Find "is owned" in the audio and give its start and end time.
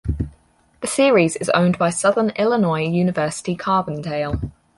1.35-1.77